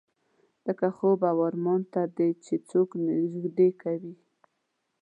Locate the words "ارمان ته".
1.47-2.01